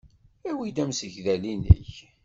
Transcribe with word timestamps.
Awi-d 0.49 0.77
amsegdal-nnek. 0.83 1.91